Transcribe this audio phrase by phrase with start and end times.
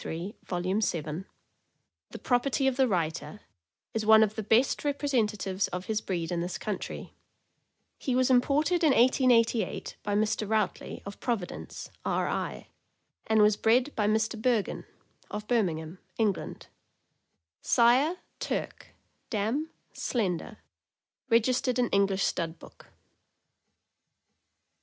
[0.01, 1.25] 16733, volume 7),
[2.09, 3.41] the property of the writer,
[3.93, 7.13] is one of the best representatives of his breed in this country.
[7.99, 10.47] He was imported in 1888 by Mr.
[10.49, 12.27] Routley, of Providence, R.
[12.27, 12.69] I.,
[13.27, 14.41] and was bred by Mr.
[14.41, 14.85] Bergon,
[15.29, 16.65] of Birmingham, England;
[17.61, 18.95] sire, Turk;
[19.29, 20.57] dam, Slendor;
[21.29, 22.87] reg istered in English Stud Book.